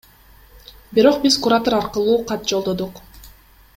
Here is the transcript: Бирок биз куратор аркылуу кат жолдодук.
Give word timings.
Бирок 0.99 1.19
биз 1.25 1.35
куратор 1.43 1.77
аркылуу 1.81 2.17
кат 2.33 2.49
жолдодук. 2.53 2.99